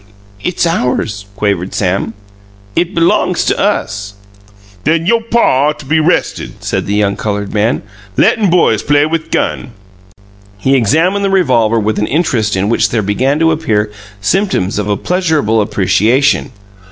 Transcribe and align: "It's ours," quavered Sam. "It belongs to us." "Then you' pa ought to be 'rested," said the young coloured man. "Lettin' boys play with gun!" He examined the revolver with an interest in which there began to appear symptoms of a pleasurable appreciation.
"It's 0.43 0.65
ours," 0.65 1.27
quavered 1.35 1.75
Sam. 1.75 2.15
"It 2.75 2.95
belongs 2.95 3.45
to 3.45 3.59
us." 3.59 4.15
"Then 4.83 5.05
you' 5.05 5.21
pa 5.29 5.67
ought 5.67 5.77
to 5.77 5.85
be 5.85 5.99
'rested," 5.99 6.63
said 6.63 6.87
the 6.87 6.95
young 6.95 7.15
coloured 7.15 7.53
man. 7.53 7.83
"Lettin' 8.17 8.49
boys 8.49 8.81
play 8.81 9.05
with 9.05 9.29
gun!" 9.29 9.73
He 10.57 10.75
examined 10.75 11.23
the 11.23 11.29
revolver 11.29 11.79
with 11.79 11.99
an 11.99 12.07
interest 12.07 12.55
in 12.55 12.67
which 12.67 12.89
there 12.89 13.03
began 13.03 13.37
to 13.41 13.51
appear 13.51 13.91
symptoms 14.21 14.79
of 14.79 14.89
a 14.89 14.97
pleasurable 14.97 15.61
appreciation. 15.61 16.49